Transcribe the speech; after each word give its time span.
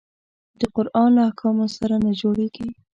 د 0.59 0.61
قرآن 0.75 1.09
له 1.17 1.21
احکامو 1.29 1.65
سره 1.77 1.95
نه 2.05 2.11
جوړیږي. 2.21 2.67